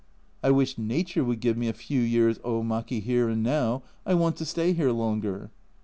[0.41, 4.35] I wish Nature would give me a few years omaki here and now, I want
[4.37, 5.51] to stay here longer.